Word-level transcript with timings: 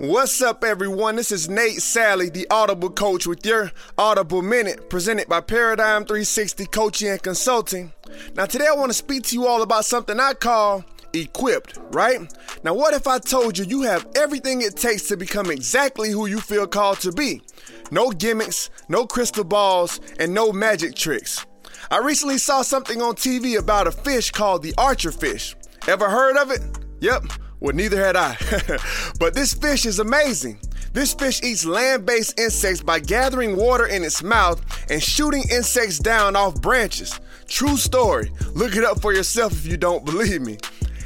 What's 0.00 0.40
up, 0.40 0.64
everyone? 0.64 1.16
This 1.16 1.30
is 1.30 1.50
Nate 1.50 1.80
Salley, 1.80 2.32
the 2.32 2.46
Audible 2.50 2.88
Coach, 2.88 3.26
with 3.26 3.44
your 3.44 3.70
Audible 3.98 4.40
Minute 4.40 4.88
presented 4.88 5.28
by 5.28 5.42
Paradigm 5.42 6.06
360 6.06 6.64
Coaching 6.68 7.08
and 7.08 7.22
Consulting. 7.22 7.92
Now, 8.34 8.46
today 8.46 8.66
I 8.66 8.74
want 8.74 8.88
to 8.88 8.96
speak 8.96 9.24
to 9.24 9.34
you 9.34 9.46
all 9.46 9.60
about 9.60 9.84
something 9.84 10.18
I 10.18 10.32
call 10.32 10.86
equipped, 11.12 11.78
right? 11.90 12.18
Now, 12.64 12.72
what 12.72 12.94
if 12.94 13.06
I 13.06 13.18
told 13.18 13.58
you 13.58 13.66
you 13.66 13.82
have 13.82 14.06
everything 14.16 14.62
it 14.62 14.74
takes 14.74 15.06
to 15.08 15.18
become 15.18 15.50
exactly 15.50 16.10
who 16.10 16.24
you 16.24 16.40
feel 16.40 16.66
called 16.66 17.00
to 17.00 17.12
be? 17.12 17.42
No 17.90 18.10
gimmicks, 18.10 18.70
no 18.88 19.06
crystal 19.06 19.44
balls, 19.44 20.00
and 20.18 20.32
no 20.32 20.50
magic 20.50 20.94
tricks. 20.94 21.44
I 21.90 21.98
recently 21.98 22.38
saw 22.38 22.62
something 22.62 23.02
on 23.02 23.16
TV 23.16 23.58
about 23.58 23.86
a 23.86 23.92
fish 23.92 24.30
called 24.30 24.62
the 24.62 24.72
archer 24.78 25.12
fish. 25.12 25.54
Ever 25.86 26.08
heard 26.08 26.38
of 26.38 26.50
it? 26.50 26.62
Yep. 27.00 27.24
Well, 27.60 27.74
neither 27.74 28.02
had 28.02 28.16
I. 28.16 28.36
but 29.18 29.34
this 29.34 29.52
fish 29.52 29.86
is 29.86 29.98
amazing. 29.98 30.58
This 30.92 31.14
fish 31.14 31.40
eats 31.42 31.64
land 31.64 32.04
based 32.04 32.40
insects 32.40 32.82
by 32.82 32.98
gathering 32.98 33.54
water 33.54 33.86
in 33.86 34.02
its 34.02 34.22
mouth 34.22 34.60
and 34.90 35.02
shooting 35.02 35.44
insects 35.50 35.98
down 35.98 36.34
off 36.34 36.60
branches. 36.60 37.20
True 37.46 37.76
story. 37.76 38.32
Look 38.54 38.74
it 38.74 38.84
up 38.84 39.00
for 39.00 39.12
yourself 39.12 39.52
if 39.52 39.66
you 39.66 39.76
don't 39.76 40.04
believe 40.04 40.40
me. 40.40 40.58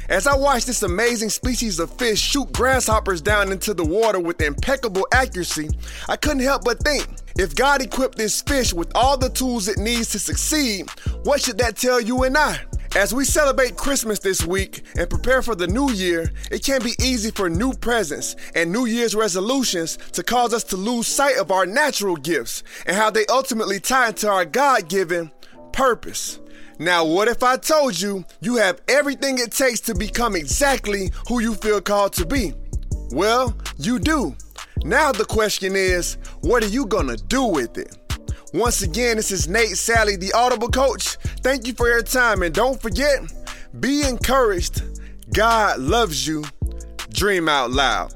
As 0.07 0.27
I 0.27 0.35
watched 0.35 0.67
this 0.67 0.83
amazing 0.83 1.29
species 1.29 1.79
of 1.79 1.91
fish 1.97 2.19
shoot 2.19 2.51
grasshoppers 2.53 3.21
down 3.21 3.51
into 3.51 3.73
the 3.73 3.85
water 3.85 4.19
with 4.19 4.39
impeccable 4.39 5.07
accuracy, 5.11 5.69
I 6.07 6.15
couldn't 6.15 6.43
help 6.43 6.63
but 6.63 6.79
think 6.79 7.07
if 7.37 7.55
God 7.55 7.81
equipped 7.81 8.17
this 8.17 8.41
fish 8.41 8.73
with 8.73 8.91
all 8.95 9.17
the 9.17 9.29
tools 9.29 9.67
it 9.67 9.77
needs 9.77 10.09
to 10.11 10.19
succeed, 10.19 10.89
what 11.23 11.41
should 11.41 11.57
that 11.57 11.75
tell 11.75 11.99
you 11.99 12.23
and 12.23 12.37
I? 12.37 12.61
As 12.95 13.13
we 13.13 13.25
celebrate 13.25 13.75
Christmas 13.75 14.19
this 14.19 14.45
week 14.45 14.83
and 14.97 15.09
prepare 15.09 15.41
for 15.41 15.53
the 15.53 15.67
new 15.67 15.91
year, 15.91 16.31
it 16.49 16.63
can 16.63 16.81
be 16.81 16.93
easy 17.03 17.29
for 17.29 17.49
new 17.49 17.73
presents 17.73 18.37
and 18.55 18.71
New 18.71 18.85
Year's 18.85 19.13
resolutions 19.13 19.97
to 20.13 20.23
cause 20.23 20.53
us 20.53 20.63
to 20.65 20.77
lose 20.77 21.05
sight 21.05 21.35
of 21.35 21.51
our 21.51 21.65
natural 21.65 22.15
gifts 22.15 22.63
and 22.85 22.95
how 22.95 23.09
they 23.09 23.25
ultimately 23.25 23.81
tie 23.81 24.07
into 24.07 24.29
our 24.29 24.45
God 24.45 24.87
given 24.87 25.29
purpose. 25.73 26.39
Now, 26.79 27.03
what 27.03 27.27
if 27.27 27.43
I 27.43 27.57
told 27.57 27.99
you 27.99 28.23
you 28.39 28.55
have 28.55 28.81
everything 28.87 29.39
it 29.39 29.51
takes 29.51 29.81
to 29.81 29.93
become 29.93 30.33
exactly 30.33 31.11
who 31.27 31.41
you 31.41 31.55
feel 31.55 31.81
called 31.81 32.13
to 32.13 32.25
be? 32.25 32.53
Well, 33.11 33.57
you 33.77 33.99
do. 33.99 34.37
Now, 34.85 35.11
the 35.11 35.25
question 35.25 35.75
is, 35.75 36.17
what 36.39 36.63
are 36.63 36.67
you 36.69 36.85
gonna 36.85 37.17
do 37.17 37.43
with 37.43 37.77
it? 37.77 37.97
Once 38.53 38.81
again, 38.81 39.17
this 39.17 39.31
is 39.31 39.49
Nate 39.49 39.71
Salley, 39.71 40.17
the 40.17 40.31
Audible 40.31 40.69
Coach. 40.69 41.17
Thank 41.45 41.67
you 41.67 41.73
for 41.73 41.87
your 41.87 42.01
time. 42.01 42.41
And 42.41 42.55
don't 42.55 42.81
forget, 42.81 43.19
be 43.79 44.01
encouraged. 44.01 44.81
God 45.31 45.79
loves 45.79 46.25
you. 46.25 46.43
Dream 47.11 47.47
out 47.47 47.69
loud. 47.69 48.15